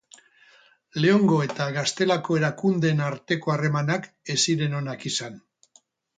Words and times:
Leongo 1.03 1.37
eta 1.47 1.67
Gaztelako 1.75 2.39
erakundeen 2.39 3.05
arteko 3.09 3.55
harremanak 3.57 4.09
ez 4.37 4.39
ziren 4.49 4.77
onak 4.81 5.07
izan. 5.13 5.39